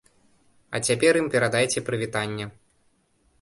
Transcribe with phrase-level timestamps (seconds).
[0.75, 2.49] А цяпер ім перадайце прывітанне.